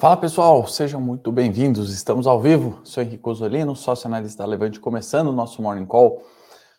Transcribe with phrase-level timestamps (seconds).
[0.00, 1.92] Fala pessoal, sejam muito bem-vindos.
[1.92, 2.80] Estamos ao vivo.
[2.84, 6.24] Sou Henrique Osolino, sócio analista da Levante, começando o nosso Morning Call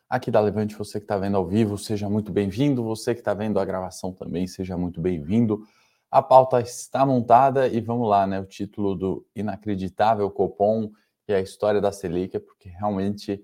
[0.10, 0.76] aqui da Levante.
[0.76, 2.84] Você que está vendo ao vivo, seja muito bem-vindo.
[2.84, 5.62] Você que está vendo a gravação também, seja muito bem-vindo.
[6.10, 8.40] A pauta está montada e vamos lá, né?
[8.40, 10.90] O título do inacreditável Copom
[11.28, 13.40] e a história da Selic, porque realmente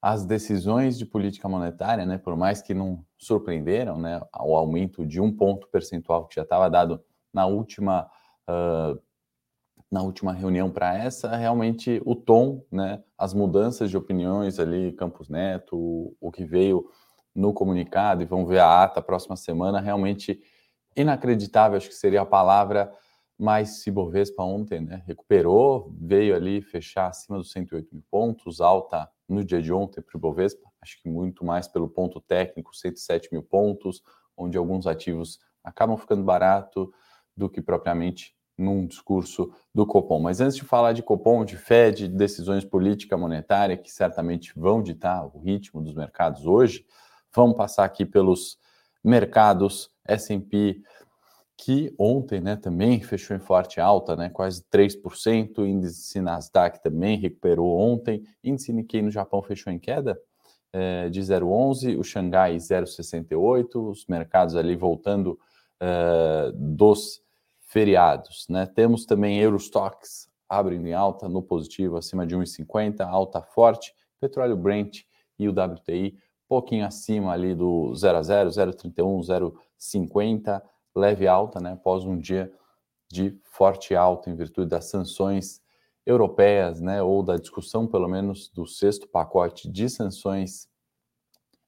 [0.00, 5.20] as decisões de política monetária, né, por mais que não surpreenderam, né, o aumento de
[5.20, 8.08] um ponto percentual que já estava dado na última
[8.48, 8.98] uh,
[9.90, 15.28] na última reunião para essa, realmente o tom, né, as mudanças de opiniões ali, Campos
[15.28, 16.90] Neto, o, o que veio
[17.34, 20.40] no comunicado, e vamos ver a ata próxima semana, realmente
[20.94, 22.92] inacreditável, acho que seria a palavra,
[23.38, 29.44] mas Ibovespa ontem, né, recuperou, veio ali fechar acima dos 108 mil pontos, alta no
[29.44, 33.42] dia de ontem para o Ibovespa, acho que muito mais pelo ponto técnico, 107 mil
[33.42, 34.02] pontos,
[34.36, 36.92] onde alguns ativos acabam ficando barato
[37.36, 40.18] do que propriamente num discurso do Copom.
[40.18, 44.82] Mas antes de falar de Copom, de Fed, de decisões política monetária que certamente vão
[44.82, 46.84] ditar o ritmo dos mercados hoje,
[47.34, 48.58] vamos passar aqui pelos
[49.02, 50.82] mercados S&P
[51.60, 57.76] que ontem, né, também fechou em forte alta, né, quase 3%, índice Nasdaq também recuperou
[57.76, 60.16] ontem, índice Nikkei no Japão fechou em queda
[60.72, 65.38] é, de 0,11, o Xangai 0,68, os mercados ali voltando
[65.80, 67.20] é, dos
[67.68, 68.46] feriados.
[68.48, 68.66] Né?
[68.66, 75.02] Temos também Eurostox abrindo em alta, no positivo, acima de 1,50, alta forte, petróleo Brent
[75.38, 76.18] e o WTI
[76.48, 79.20] pouquinho acima ali do 0 a 0, 0,31,
[79.78, 80.62] 0,50,
[80.96, 82.52] leve alta, né, após um dia
[83.10, 85.60] de forte alta em virtude das sanções
[86.06, 90.68] europeias, né, ou da discussão, pelo menos, do sexto pacote de sanções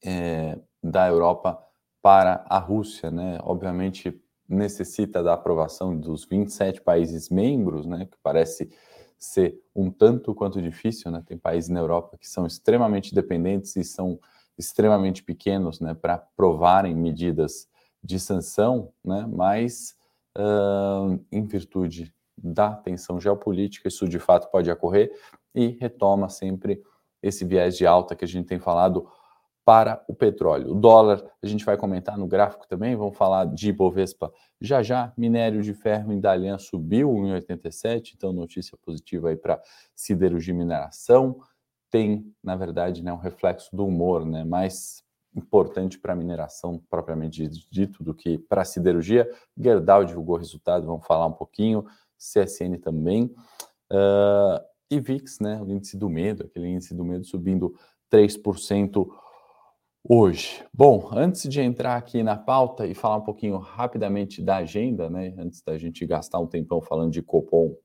[0.02, 1.62] é, da Europa
[2.00, 4.18] para a Rússia, né, obviamente
[4.50, 8.68] necessita da aprovação dos 27 países membros, né, que parece
[9.16, 11.22] ser um tanto quanto difícil, né?
[11.26, 14.18] Tem países na Europa que são extremamente dependentes e são
[14.56, 17.68] extremamente pequenos, né, para provarem medidas
[18.02, 19.26] de sanção, né?
[19.30, 19.94] Mas
[20.36, 25.12] uh, em virtude da tensão geopolítica, isso de fato pode ocorrer
[25.54, 26.82] e retoma sempre
[27.22, 29.06] esse viés de alta que a gente tem falado
[29.70, 30.72] para o petróleo.
[30.72, 35.12] O dólar, a gente vai comentar no gráfico também, vamos falar de Ibovespa já já.
[35.16, 39.62] Minério de ferro em Dalian subiu em 87, então notícia positiva aí para
[39.94, 41.38] siderurgia e mineração.
[41.88, 45.04] Tem, na verdade, né, um reflexo do humor, né, mais
[45.36, 49.30] importante para a mineração propriamente dito do que para a siderurgia.
[49.56, 51.86] Gerdau divulgou resultado, vamos falar um pouquinho.
[52.18, 53.32] CSN também.
[53.88, 54.60] Uh,
[54.90, 57.72] e VIX, né, o índice do medo, aquele índice do medo subindo
[58.12, 59.06] 3%
[60.02, 60.64] hoje.
[60.72, 65.34] Bom, antes de entrar aqui na pauta e falar um pouquinho rapidamente da agenda, né,
[65.38, 67.76] antes da gente gastar um tempão falando de Copom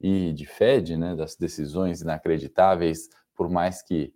[0.00, 4.14] e de Fed, né, das decisões inacreditáveis, por mais que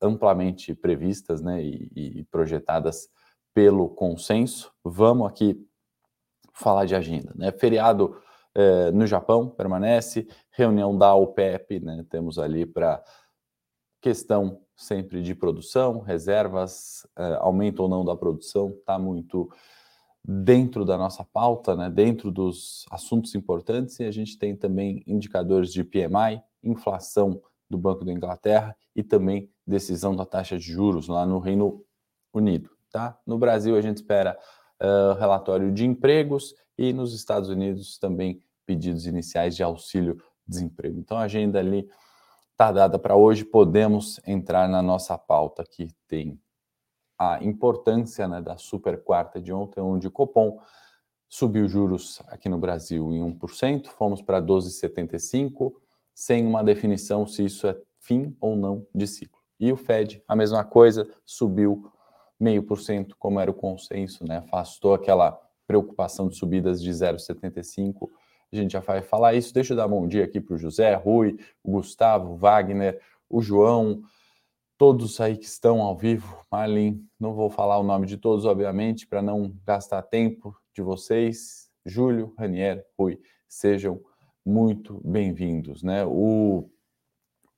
[0.00, 3.08] amplamente previstas, né, e, e projetadas
[3.54, 5.56] pelo consenso, vamos aqui
[6.52, 7.52] falar de agenda, né?
[7.52, 8.20] Feriado
[8.54, 12.04] eh, no Japão permanece, reunião da OPEP, né?
[12.10, 13.02] Temos ali para
[14.00, 19.50] questão sempre de produção, reservas, uh, aumento ou não da produção, está muito
[20.24, 25.72] dentro da nossa pauta, né, dentro dos assuntos importantes, e a gente tem também indicadores
[25.72, 31.26] de PMI, inflação do Banco da Inglaterra e também decisão da taxa de juros lá
[31.26, 31.84] no Reino
[32.32, 32.70] Unido.
[32.90, 33.18] Tá?
[33.26, 34.38] No Brasil, a gente espera
[34.80, 40.98] uh, relatório de empregos e nos Estados Unidos também pedidos iniciais de auxílio-desemprego.
[40.98, 41.88] Então, a agenda ali
[42.64, 46.40] está dada para hoje, podemos entrar na nossa pauta que tem
[47.18, 50.58] a importância né, da super quarta de ontem, onde o Copom
[51.28, 55.74] subiu juros aqui no Brasil em 1%, fomos para 12,75%,
[56.14, 59.42] sem uma definição se isso é fim ou não de ciclo.
[59.60, 61.92] E o Fed, a mesma coisa, subiu
[62.40, 64.38] meio por cento, como era o consenso, né?
[64.38, 68.08] afastou aquela preocupação de subidas de 0,75%
[68.56, 69.52] a gente já vai falar isso.
[69.52, 74.02] Deixa eu dar bom dia aqui para o José, Rui, o Gustavo, Wagner, o João,
[74.78, 76.38] todos aí que estão ao vivo.
[76.50, 81.68] Marlin, não vou falar o nome de todos, obviamente, para não gastar tempo de vocês.
[81.84, 84.00] Júlio, Ranier, Rui, sejam
[84.44, 86.04] muito bem-vindos, né?
[86.04, 86.70] O,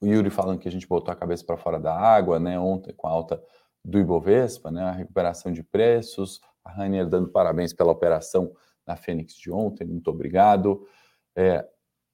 [0.01, 2.59] o Yuri falando que a gente botou a cabeça para fora da água, né?
[2.59, 3.43] Ontem com a alta
[3.85, 4.83] do Ibovespa, né?
[4.83, 6.41] A recuperação de preços.
[6.65, 8.53] A Ranier dando parabéns pela operação
[8.87, 10.87] na Fênix de ontem, muito obrigado.
[11.35, 11.67] É,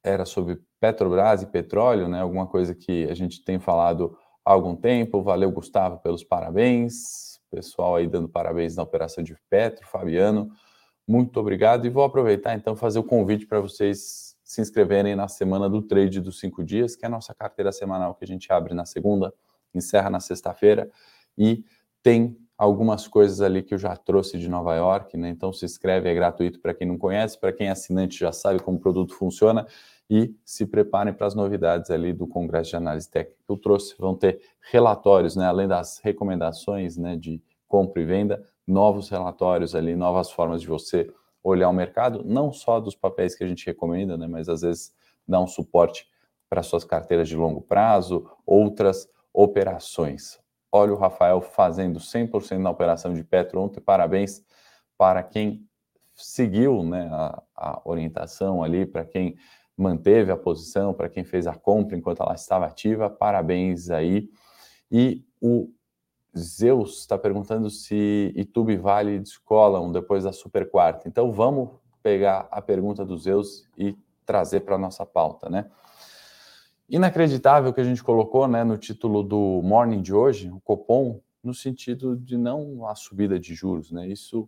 [0.03, 2.21] era sobre Petrobras e petróleo, né?
[2.21, 5.23] Alguma coisa que a gente tem falado há algum tempo.
[5.23, 7.41] Valeu, Gustavo, pelos parabéns.
[7.51, 10.51] Pessoal aí dando parabéns na operação de Petro, Fabiano,
[11.07, 11.87] muito obrigado.
[11.87, 16.21] E vou aproveitar então fazer o convite para vocês se inscreverem na semana do trade
[16.21, 19.33] dos cinco dias, que é a nossa carteira semanal que a gente abre na segunda,
[19.75, 20.91] encerra na sexta-feira
[21.37, 21.65] e
[22.03, 25.29] tem algumas coisas ali que eu já trouxe de Nova York, né?
[25.29, 28.61] Então se inscreve, é gratuito para quem não conhece, para quem é assinante já sabe
[28.61, 29.67] como o produto funciona
[30.09, 33.97] e se preparem para as novidades ali do Congresso de Análise Técnica que eu trouxe.
[33.99, 35.45] Vão ter relatórios, né?
[35.45, 37.17] Além das recomendações, né?
[37.17, 41.13] De compra e venda, novos relatórios ali, novas formas de você
[41.43, 44.29] olhar o mercado, não só dos papéis que a gente recomenda, né?
[44.29, 44.95] Mas às vezes
[45.27, 46.07] dar um suporte
[46.49, 50.42] para suas carteiras de longo prazo, outras operações.
[50.75, 53.81] Olha o Rafael fazendo 100% na operação de Petro ontem.
[53.81, 54.43] Parabéns
[54.97, 55.69] para quem
[56.15, 59.37] seguiu né, a, a orientação ali, para quem
[59.77, 63.11] manteve a posição, para quem fez a compra enquanto ela estava ativa.
[63.11, 64.31] Parabéns aí.
[64.91, 65.71] E o
[66.37, 71.07] Zeus está perguntando se YouTube Vale descolam depois da super quarta.
[71.07, 71.71] Então vamos
[72.03, 75.71] pegar a pergunta do Zeus e trazer para a nossa pauta, né?
[76.93, 81.55] Inacreditável que a gente colocou né, no título do Morning de hoje, o Copom, no
[81.55, 83.91] sentido de não a subida de juros.
[83.91, 84.09] Né?
[84.09, 84.47] Isso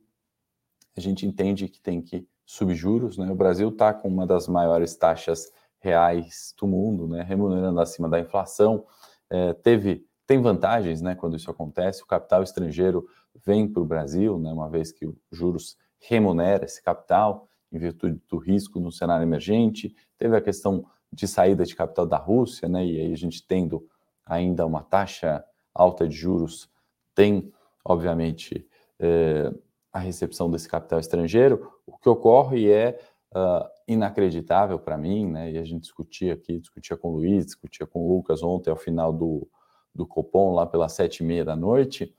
[0.94, 3.16] a gente entende que tem que subir juros.
[3.16, 3.30] Né?
[3.30, 7.22] O Brasil está com uma das maiores taxas reais do mundo, né?
[7.22, 8.84] remunerando acima da inflação.
[9.30, 12.02] É, teve tem vantagens né, quando isso acontece.
[12.02, 13.08] O capital estrangeiro
[13.42, 18.20] vem para o Brasil, né, uma vez que os juros remunera esse capital em virtude
[18.28, 19.96] do risco no cenário emergente.
[20.18, 20.84] Teve a questão
[21.14, 22.84] de saída de capital da Rússia, né?
[22.84, 23.86] E aí a gente tendo
[24.26, 26.68] ainda uma taxa alta de juros,
[27.14, 27.52] tem,
[27.84, 28.66] obviamente,
[28.98, 29.52] é,
[29.92, 31.70] a recepção desse capital estrangeiro.
[31.86, 32.98] O que ocorre é
[33.32, 35.52] uh, inacreditável para mim, né?
[35.52, 38.76] E a gente discutia aqui, discutia com o Luiz, discutia com o Lucas ontem, ao
[38.76, 39.48] final do,
[39.94, 42.12] do Copom, lá pelas sete e meia da noite,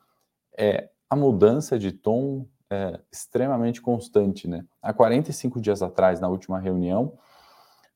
[0.58, 4.66] é a mudança de tom é, extremamente constante, né?
[4.82, 7.18] Há 45 dias atrás, na última reunião,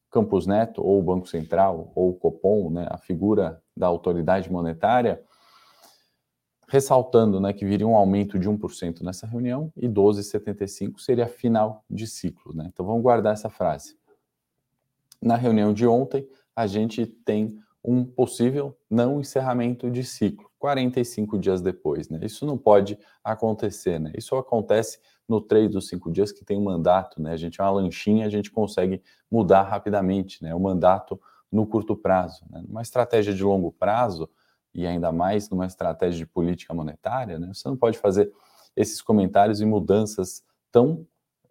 [0.09, 5.23] Campos Neto, ou o Banco Central, ou o Copom, né, a figura da autoridade monetária,
[6.67, 12.05] ressaltando né, que viria um aumento de 1% nessa reunião e 12,75% seria final de
[12.05, 12.55] ciclo.
[12.55, 12.69] Né?
[12.71, 13.97] Então vamos guardar essa frase.
[15.21, 21.61] Na reunião de ontem, a gente tem um possível não encerramento de ciclo, 45 dias
[21.61, 22.09] depois.
[22.09, 22.19] Né?
[22.21, 23.99] Isso não pode acontecer.
[23.99, 24.11] Né?
[24.15, 27.33] Isso acontece no trade dos cinco dias que tem um mandato, né?
[27.33, 30.53] A gente é uma lanchinha, a gente consegue mudar rapidamente, né?
[30.55, 31.19] O mandato
[31.51, 32.43] no curto prazo.
[32.49, 32.63] Né?
[32.67, 34.29] Uma estratégia de longo prazo,
[34.73, 37.51] e ainda mais numa estratégia de política monetária, né?
[37.53, 38.31] Você não pode fazer
[38.75, 41.05] esses comentários e mudanças tão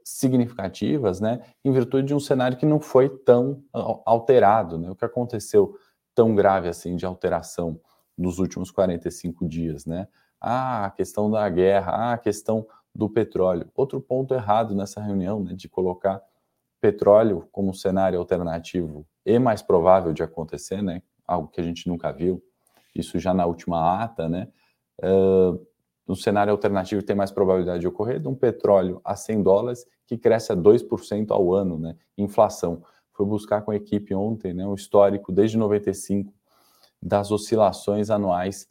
[0.04, 1.42] significativas, né?
[1.64, 4.90] Em virtude de um cenário que não foi tão alterado, né?
[4.90, 5.76] O que aconteceu
[6.14, 7.80] tão grave assim de alteração
[8.16, 10.08] nos últimos 45 dias, né?
[10.40, 12.66] Ah, a questão da guerra, ah, a questão
[12.98, 13.70] do petróleo.
[13.76, 16.20] Outro ponto errado nessa reunião, né, de colocar
[16.80, 22.10] petróleo como cenário alternativo e mais provável de acontecer, né, algo que a gente nunca
[22.10, 22.42] viu,
[22.92, 24.48] isso já na última ata, né,
[25.00, 25.64] uh,
[26.08, 30.18] um cenário alternativo tem mais probabilidade de ocorrer de um petróleo a 100 dólares que
[30.18, 32.82] cresce a 2% ao ano, né, inflação.
[33.12, 36.34] Foi buscar com a equipe ontem, né, um histórico desde 95
[37.00, 38.68] das oscilações anuais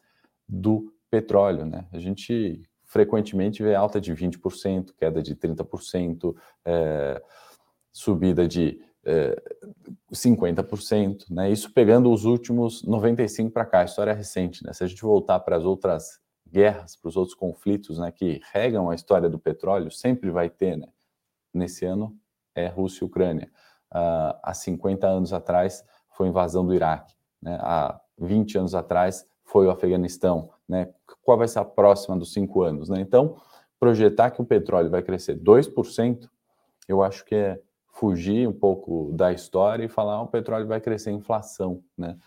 [0.50, 1.86] do petróleo, né?
[1.94, 7.22] A gente frequentemente vê alta de 20%, queda de 30%, é,
[7.92, 9.36] subida de é,
[10.12, 11.52] 50%, né?
[11.52, 14.74] Isso pegando os últimos 95 para cá, história recente, né?
[14.74, 18.90] Se a gente voltar para as outras guerras, para os outros conflitos, né, que regam
[18.90, 20.88] a história do petróleo, sempre vai ter, né?
[21.54, 22.18] Nesse ano
[22.56, 23.52] é Rússia e Ucrânia.
[23.94, 25.84] Uh, há 50 anos atrás
[26.16, 27.58] foi a invasão do Iraque, né?
[27.62, 30.94] Há 20 anos atrás foi o Afeganistão, né?
[31.28, 33.02] Qual vai ser a próxima dos cinco anos, né?
[33.02, 33.36] Então,
[33.78, 36.30] projetar que o petróleo vai crescer 2%,
[36.88, 40.80] eu acho que é fugir um pouco da história e falar oh, o petróleo vai
[40.80, 42.18] crescer inflação, né?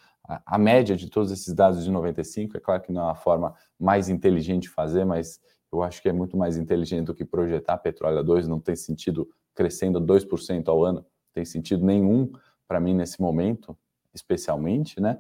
[0.45, 3.55] A, média de todos esses dados de 95, é claro que não é a forma
[3.79, 5.41] mais inteligente de fazer, mas
[5.73, 8.77] eu acho que é muito mais inteligente do que projetar petróleo a 2, não tem
[8.77, 12.31] sentido crescendo 2% ao ano, não tem sentido nenhum
[12.69, 13.75] para mim nesse momento,
[14.13, 15.19] especialmente, né?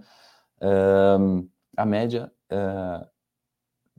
[1.79, 3.09] A média uh,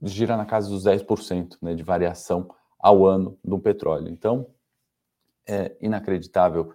[0.01, 4.09] gira na casa dos 10% né, de variação ao ano do petróleo.
[4.09, 4.47] Então,
[5.47, 6.73] é inacreditável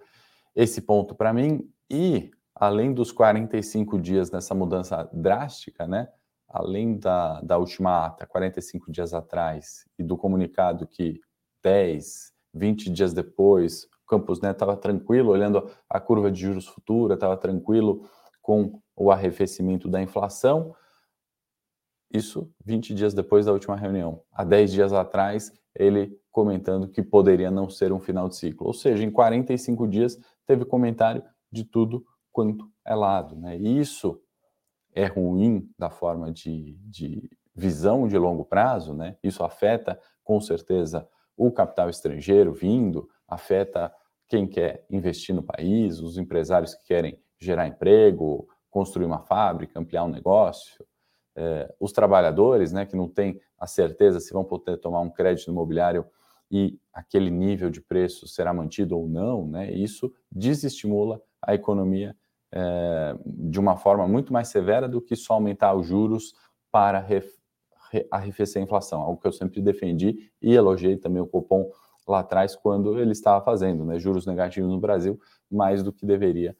[0.55, 1.69] esse ponto para mim.
[1.89, 6.09] E, além dos 45 dias nessa mudança drástica, né,
[6.47, 11.19] além da, da última ata, 45 dias atrás, e do comunicado que
[11.61, 17.15] 10, 20 dias depois, o Campos Neto estava tranquilo, olhando a curva de juros futura,
[17.15, 18.09] estava tranquilo
[18.41, 20.73] com o arrefecimento da inflação.
[22.11, 24.21] Isso 20 dias depois da última reunião.
[24.31, 28.67] Há 10 dias atrás, ele comentando que poderia não ser um final de ciclo.
[28.67, 33.35] Ou seja, em 45 dias teve comentário de tudo quanto é lado.
[33.35, 33.57] Né?
[33.57, 34.21] E isso
[34.93, 39.17] é ruim da forma de, de visão de longo prazo, né?
[39.23, 43.93] isso afeta com certeza o capital estrangeiro vindo, afeta
[44.27, 50.03] quem quer investir no país, os empresários que querem gerar emprego, construir uma fábrica, ampliar
[50.03, 50.85] um negócio,
[51.37, 55.51] é, os trabalhadores, né, que não têm a certeza se vão poder tomar um crédito
[55.51, 56.03] imobiliário
[56.49, 62.15] e aquele nível de preço será mantido ou não, né, isso desestimula a economia
[62.51, 66.33] é, de uma forma muito mais severa do que só aumentar os juros
[66.71, 67.05] para
[68.09, 71.69] arrefecer a inflação, algo que eu sempre defendi e elogiei também o Copom
[72.07, 75.19] lá atrás quando ele estava fazendo, né, juros negativos no Brasil,
[75.51, 76.55] mais do que deveria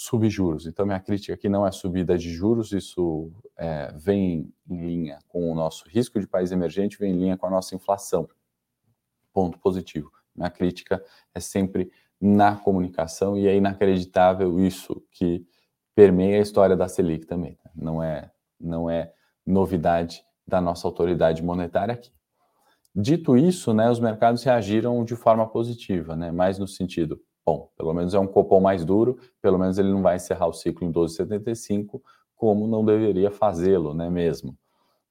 [0.00, 0.66] subir juros.
[0.66, 5.52] Então, minha crítica aqui não é subida de juros, isso é, vem em linha com
[5.52, 8.26] o nosso risco de país emergente, vem em linha com a nossa inflação.
[9.30, 10.10] Ponto positivo.
[10.34, 11.04] Minha crítica
[11.34, 15.46] é sempre na comunicação e é inacreditável isso que
[15.94, 17.58] permeia a história da Selic também.
[17.62, 17.70] Né?
[17.74, 19.12] Não é, não é
[19.46, 22.10] novidade da nossa autoridade monetária aqui.
[22.96, 27.92] Dito isso, né, os mercados reagiram de forma positiva, né, mais no sentido, Bom, pelo
[27.94, 30.92] menos é um copom mais duro, pelo menos ele não vai encerrar o ciclo em
[30.92, 32.00] 12,75,
[32.36, 34.56] como não deveria fazê-lo, né mesmo?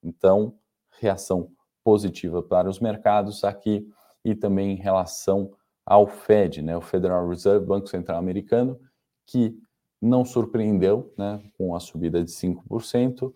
[0.03, 0.55] Então,
[1.00, 1.51] reação
[1.83, 3.88] positiva para os mercados aqui
[4.24, 5.51] e também em relação
[5.86, 8.79] ao Fed, né, o Federal Reserve, Banco Central Americano,
[9.25, 9.57] que
[10.01, 13.33] não surpreendeu né, com a subida de 5%,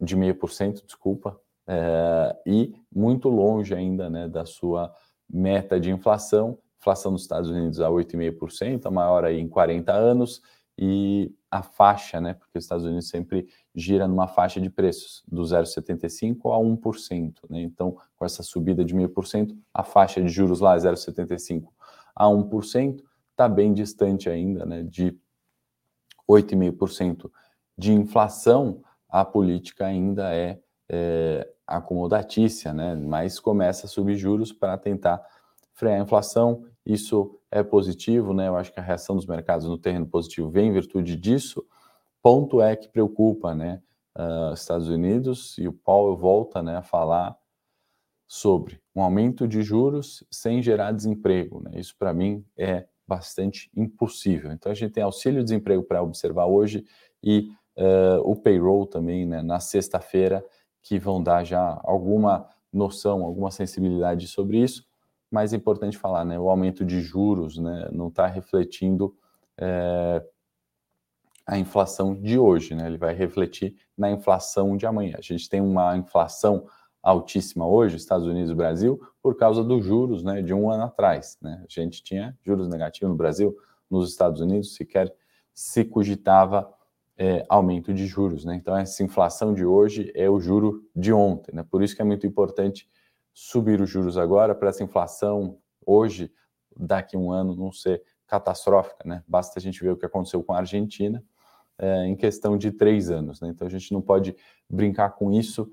[0.00, 4.92] de 0,5%, desculpa, é, e muito longe ainda né, da sua
[5.28, 10.42] meta de inflação, inflação nos Estados Unidos a 8,5%, a maior aí em 40 anos,
[10.76, 15.42] e a faixa, né, porque os Estados Unidos sempre gira numa faixa de preços do
[15.42, 20.76] 0,75% a 1%, né, então com essa subida de 0,5%, a faixa de juros lá
[20.76, 21.68] 0,75%
[22.16, 25.16] a 1%, está bem distante ainda, né, de
[26.28, 27.30] 8,5%
[27.78, 30.58] de inflação, a política ainda é,
[30.88, 35.22] é acomodatícia, né, mas começa a subir juros para tentar
[35.74, 38.48] frear a inflação isso é positivo, né?
[38.48, 41.64] Eu acho que a reação dos mercados no terreno positivo vem em virtude disso.
[42.22, 43.80] Ponto é que preocupa, né?
[44.16, 47.34] Uh, Estados Unidos e o Powell volta, né, a falar
[48.28, 51.78] sobre um aumento de juros sem gerar desemprego, né?
[51.78, 54.52] Isso para mim é bastante impossível.
[54.52, 56.84] Então a gente tem auxílio-desemprego para observar hoje
[57.22, 60.44] e uh, o payroll também, né, na sexta-feira,
[60.82, 64.84] que vão dar já alguma noção, alguma sensibilidade sobre isso
[65.32, 66.38] mais importante falar, né?
[66.38, 67.88] O aumento de juros, né?
[67.90, 69.16] Não está refletindo
[69.58, 70.22] é,
[71.46, 72.86] a inflação de hoje, né?
[72.86, 75.16] Ele vai refletir na inflação de amanhã.
[75.18, 76.66] A gente tem uma inflação
[77.02, 80.42] altíssima hoje, Estados Unidos e Brasil, por causa dos juros, né?
[80.42, 81.64] De um ano atrás, né?
[81.64, 83.56] A gente tinha juros negativos no Brasil,
[83.90, 85.12] nos Estados Unidos sequer
[85.54, 86.72] se cogitava
[87.16, 88.54] é, aumento de juros, né?
[88.54, 91.64] Então essa inflação de hoje é o juro de ontem, né?
[91.68, 92.88] Por isso que é muito importante
[93.34, 96.32] subir os juros agora para essa inflação hoje,
[96.76, 99.22] daqui a um ano, não ser catastrófica, né?
[99.26, 101.22] Basta a gente ver o que aconteceu com a Argentina
[101.78, 103.48] é, em questão de três anos, né?
[103.48, 104.36] Então a gente não pode
[104.68, 105.70] brincar com isso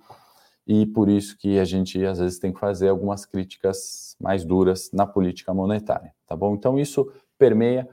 [0.67, 4.91] e por isso que a gente às vezes tem que fazer algumas críticas mais duras
[4.91, 6.53] na política monetária, tá bom?
[6.53, 7.87] Então isso permeia,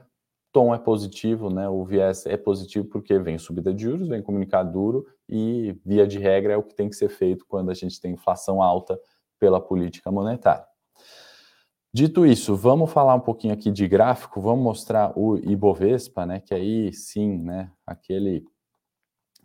[0.51, 1.69] tom é positivo, né?
[1.69, 6.19] O viés é positivo porque vem subida de juros, vem comunicado duro e via de
[6.19, 8.99] regra é o que tem que ser feito quando a gente tem inflação alta
[9.39, 10.65] pela política monetária.
[11.93, 16.53] Dito isso, vamos falar um pouquinho aqui de gráfico, vamos mostrar o Ibovespa, né, que
[16.53, 18.45] aí sim, né, aquele,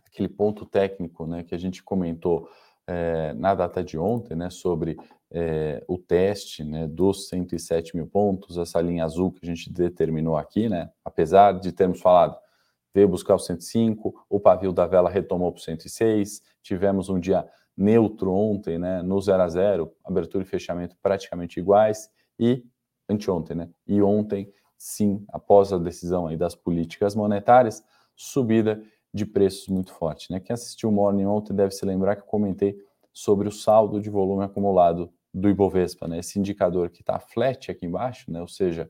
[0.05, 2.47] aquele ponto técnico, né, que a gente comentou
[2.85, 4.97] é, na data de ontem, né, sobre
[5.31, 10.37] é, o teste, né, dos 107 mil pontos, essa linha azul que a gente determinou
[10.37, 12.37] aqui, né, apesar de termos falado,
[12.93, 17.47] veio buscar o 105, o pavio da vela retomou para o 106, tivemos um dia
[17.75, 22.63] neutro ontem, né, no 0 a 0, abertura e fechamento praticamente iguais e
[23.09, 23.69] anteontem, né?
[23.87, 27.83] E ontem, sim, após a decisão aí das políticas monetárias,
[28.15, 28.81] subida
[29.13, 30.39] de preços muito forte, né?
[30.39, 32.77] Quem assistiu o Morning ontem deve se lembrar que eu comentei
[33.11, 36.19] sobre o saldo de volume acumulado do Ibovespa, né?
[36.19, 38.41] Esse indicador que está flat aqui embaixo, né?
[38.41, 38.89] Ou seja,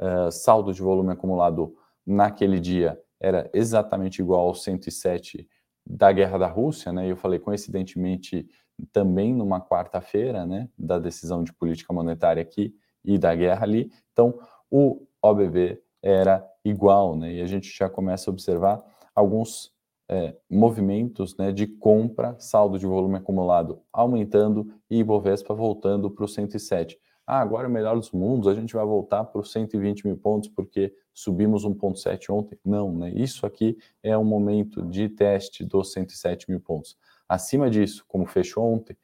[0.00, 1.74] uh, saldo de volume acumulado
[2.06, 5.48] naquele dia era exatamente igual ao 107
[5.90, 7.06] da guerra da Rússia, né?
[7.06, 8.48] E eu falei coincidentemente
[8.92, 13.90] também numa quarta-feira, né, da decisão de política monetária aqui e da guerra ali.
[14.12, 14.38] Então,
[14.70, 17.34] o OBV era igual, né?
[17.34, 18.82] E a gente já começa a observar
[19.14, 19.74] alguns
[20.08, 26.28] é, movimentos né, de compra, saldo de volume acumulado aumentando e Ibovespa voltando para o
[26.28, 26.98] 107.
[27.32, 30.16] Ah, agora é o melhor dos mundos, a gente vai voltar para os 120 mil
[30.16, 32.58] pontos porque subimos 1,7 ontem.
[32.64, 33.12] Não, né?
[33.14, 36.98] Isso aqui é um momento de teste dos 107 mil pontos.
[37.28, 38.96] Acima disso, como fechou ontem,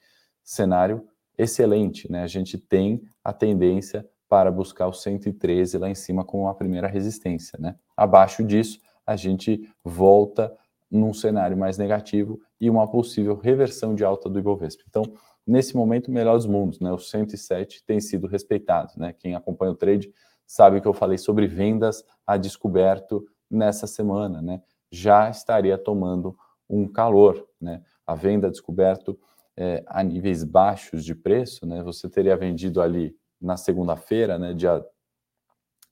[0.43, 1.07] cenário
[1.39, 2.25] excelente, né?
[2.25, 6.89] A gente tem a tendência para buscar o 113 lá em cima como a primeira
[6.89, 7.77] resistência, né?
[7.97, 10.53] Abaixo disso, a gente volta
[10.91, 14.83] num cenário mais negativo e uma possível reversão de alta do Ibovespa.
[14.89, 15.05] Então,
[15.47, 16.91] nesse momento, melhor dos mundos, né?
[16.93, 19.13] O 107 tem sido respeitado, né?
[19.13, 20.13] Quem acompanha o trade
[20.47, 24.63] sabe que eu falei sobre vendas a descoberto nessa semana, né?
[24.91, 26.37] Já estaria tomando
[26.69, 27.83] um calor, né?
[28.07, 29.19] A venda a descoberto
[29.57, 31.83] é, a níveis baixos de preço, né?
[31.83, 34.53] Você teria vendido ali na segunda-feira, né?
[34.53, 34.85] Dia,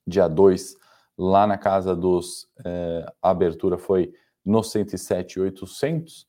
[0.07, 0.77] dia 2,
[1.17, 2.49] lá na casa dos.
[2.65, 4.13] É, a abertura foi
[4.45, 6.27] no 107,800.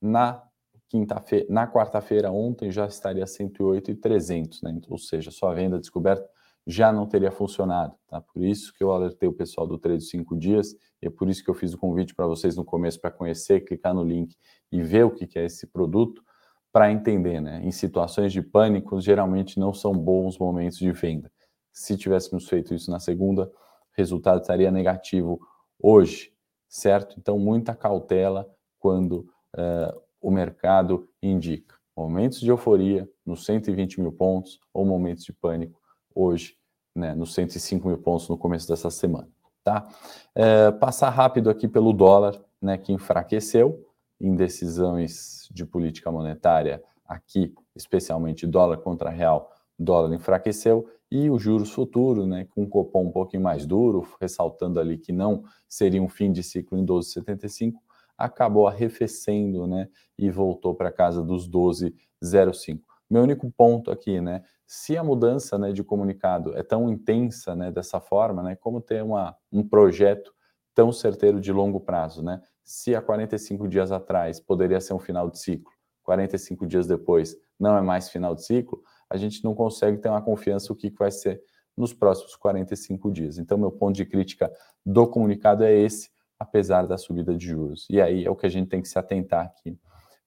[0.00, 0.42] Na
[0.92, 4.78] quinta-feira, na quarta-feira ontem já estaria 108,300, né?
[4.90, 6.28] Ou seja, sua venda descoberta
[6.66, 8.20] já não teria funcionado, tá?
[8.20, 11.42] Por isso que eu alertei o pessoal do trade 5 dias e é por isso
[11.42, 14.36] que eu fiz o convite para vocês no começo para conhecer, clicar no link
[14.70, 16.22] e ver o que é esse produto
[16.70, 17.62] para entender, né?
[17.64, 21.32] Em situações de pânico, geralmente não são bons momentos de venda.
[21.72, 23.50] Se tivéssemos feito isso na segunda, o
[23.96, 25.40] resultado estaria negativo
[25.82, 26.34] hoje,
[26.68, 27.16] certo?
[27.18, 28.46] Então, muita cautela
[28.78, 35.32] quando uh, o mercado indica momentos de euforia nos 120 mil pontos ou momentos de
[35.32, 35.80] pânico
[36.14, 36.56] hoje,
[36.94, 39.28] né, nos 105 mil pontos no começo dessa semana.
[39.64, 39.88] Tá?
[40.34, 43.86] É, passar rápido aqui pelo dólar, né, que enfraqueceu
[44.20, 51.70] em decisões de política monetária aqui, especialmente dólar contra real, dólar enfraqueceu e o juros
[51.70, 56.08] futuro, né, com um cupom um pouquinho mais duro, ressaltando ali que não seria um
[56.08, 57.74] fim de ciclo em 12,75,
[58.16, 62.80] acabou arrefecendo, né, e voltou para casa dos 12,05.
[63.10, 67.70] Meu único ponto aqui, né, se a mudança né, de comunicado é tão intensa né,
[67.70, 70.32] dessa forma, né, como ter uma, um projeto
[70.74, 72.22] tão certeiro de longo prazo?
[72.22, 72.40] Né?
[72.64, 75.70] Se há 45 dias atrás poderia ser um final de ciclo,
[76.02, 80.22] 45 dias depois não é mais final de ciclo, a gente não consegue ter uma
[80.22, 81.42] confiança o que vai ser
[81.76, 83.38] nos próximos 45 dias.
[83.38, 84.50] Então, meu ponto de crítica
[84.84, 86.10] do comunicado é esse,
[86.42, 87.86] apesar da subida de juros.
[87.88, 89.78] E aí é o que a gente tem que se atentar aqui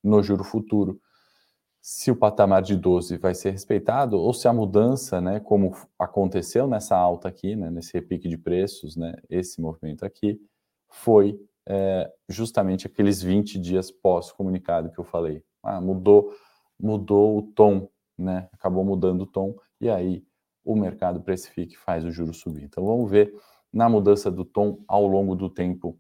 [0.04, 1.00] no juro futuro
[1.88, 6.66] se o patamar de 12 vai ser respeitado ou se a mudança, né, como aconteceu
[6.66, 10.42] nessa alta aqui, né, nesse repique de preços, né, esse movimento aqui,
[10.90, 15.44] foi é, justamente aqueles 20 dias pós-comunicado que eu falei.
[15.62, 16.34] Ah, mudou,
[16.82, 20.26] mudou o tom, né, acabou mudando o tom, e aí
[20.64, 22.64] o mercado precifica e faz o juro subir.
[22.64, 23.32] Então vamos ver
[23.72, 25.96] na mudança do tom ao longo do tempo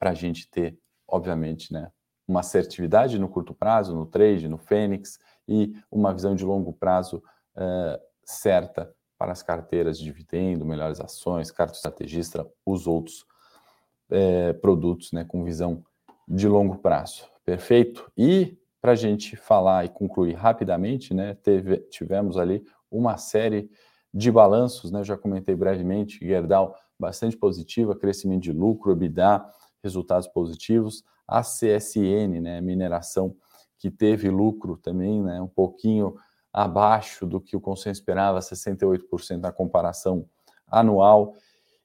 [0.00, 1.92] para a gente ter, obviamente, né,
[2.26, 7.22] uma assertividade no curto prazo, no trade, no Fênix, e uma visão de longo prazo
[7.56, 13.26] é, certa para as carteiras de dividendo, melhores ações, carta estrategista, os outros
[14.08, 15.84] é, produtos né, com visão
[16.26, 17.28] de longo prazo.
[17.44, 18.10] Perfeito?
[18.16, 23.70] E para a gente falar e concluir rapidamente, né, teve, tivemos ali uma série
[24.14, 29.44] de balanços, né, já comentei brevemente, Gerdau bastante positiva, crescimento de lucro, EBITDA,
[29.82, 33.36] resultados positivos a CSN, né, mineração,
[33.78, 36.16] que teve lucro também, né, um pouquinho
[36.52, 40.26] abaixo do que o consenso esperava, 68% na comparação
[40.66, 41.34] anual,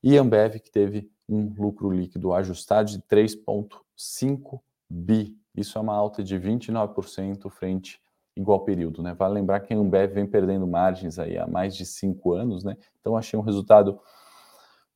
[0.03, 5.35] e Ambev, que teve um lucro líquido ajustado de 3,5 bi.
[5.55, 8.01] Isso é uma alta de 29% frente
[8.35, 9.13] igual período, né?
[9.13, 12.75] Vale lembrar que a Ambev vem perdendo margens aí há mais de cinco anos, né?
[12.99, 13.99] Então achei um resultado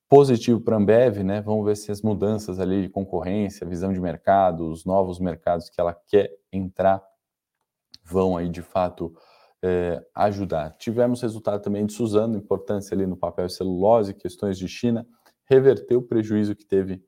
[0.10, 1.39] positivo para a Ambev, né?
[1.39, 5.80] Vamos ver se as mudanças ali de concorrência, visão de mercado, os novos mercados que
[5.80, 7.02] ela quer entrar
[8.04, 9.13] vão aí de fato
[9.63, 10.76] é, ajudar.
[10.78, 15.06] Tivemos resultado também de Suzano, importância ali no papel celulose, questões de China,
[15.45, 17.04] reverteu o prejuízo que teve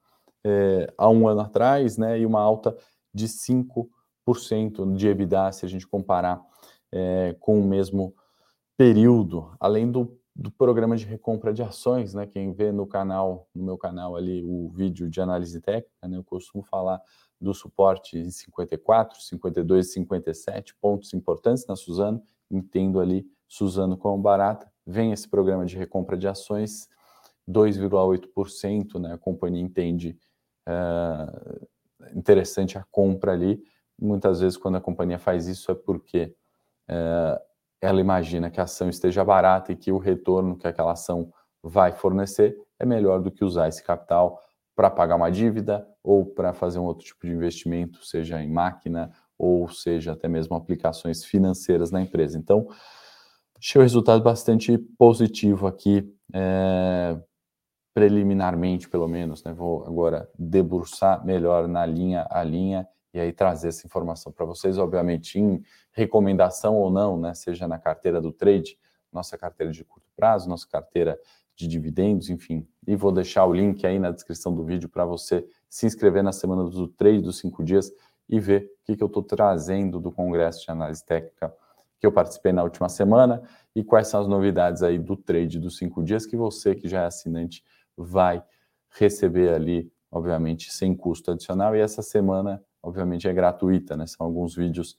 [0.46, 2.20] é, há um ano atrás, né?
[2.20, 2.76] E uma alta
[3.12, 6.40] de 5% de EBITDA, se a gente comparar
[6.92, 8.14] é, com o mesmo
[8.78, 12.26] período, além do do programa de recompra de ações, né?
[12.26, 16.17] Quem vê no canal, no meu canal ali, o vídeo de análise técnica, né?
[16.17, 17.02] Eu costumo falar
[17.39, 24.22] do suporte em 54, 52 e 57, pontos importantes na Suzano, entendo ali Suzano como
[24.22, 24.72] barata.
[24.86, 26.88] Vem esse programa de recompra de ações,
[27.50, 29.13] 2,8%, né?
[29.13, 30.17] A companhia entende
[30.67, 31.67] uh,
[32.15, 33.62] interessante a compra ali.
[34.00, 36.34] Muitas vezes, quando a companhia faz isso, é porque
[36.89, 37.51] uh,
[37.82, 41.91] ela imagina que a ação esteja barata e que o retorno que aquela ação vai
[41.91, 44.39] fornecer é melhor do que usar esse capital
[44.76, 49.12] para pagar uma dívida ou para fazer um outro tipo de investimento, seja em máquina
[49.38, 52.38] ou seja até mesmo aplicações financeiras na empresa.
[52.38, 52.67] Então,
[53.58, 57.20] achei o resultado bastante positivo aqui é,
[57.94, 59.54] preliminarmente, pelo menos, né?
[59.54, 64.78] Vou agora debruçar melhor na linha a linha e aí trazer essa informação para vocês,
[64.78, 67.34] obviamente, em recomendação ou não, né?
[67.34, 68.78] Seja na carteira do trade,
[69.12, 71.19] nossa carteira de curto prazo, nossa carteira
[71.56, 72.67] de dividendos, enfim.
[72.88, 76.32] E vou deixar o link aí na descrição do vídeo para você se inscrever na
[76.32, 77.91] semana do trade dos cinco dias
[78.30, 81.54] e ver o que, que eu estou trazendo do Congresso de Análise Técnica
[82.02, 83.43] que eu participei na última semana
[83.76, 87.04] e quais são as novidades aí do trade dos cinco dias que você que já
[87.04, 87.63] é assinante
[87.95, 88.43] vai
[88.89, 91.76] receber ali, obviamente, sem custo adicional.
[91.76, 94.06] E essa semana, obviamente, é gratuita, né?
[94.08, 94.98] São alguns vídeos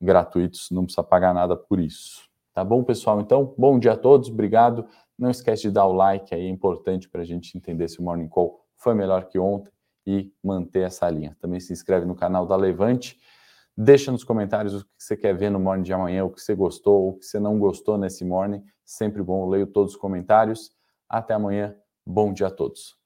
[0.00, 2.28] gratuitos, não precisa pagar nada por isso.
[2.52, 3.20] Tá bom, pessoal?
[3.20, 4.86] Então, bom dia a todos, obrigado.
[5.18, 8.02] Não esquece de dar o like aí, é importante para a gente entender se o
[8.02, 9.72] Morning Call foi melhor que ontem
[10.06, 11.36] e manter essa linha.
[11.40, 13.18] Também se inscreve no canal da Levante.
[13.76, 16.54] Deixa nos comentários o que você quer ver no Morning de amanhã, o que você
[16.54, 18.62] gostou, o que você não gostou nesse Morning.
[18.84, 20.70] Sempre bom, eu leio todos os comentários.
[21.08, 23.01] Até amanhã, bom dia a todos.